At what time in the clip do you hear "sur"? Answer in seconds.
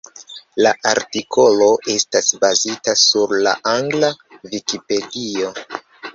3.03-3.37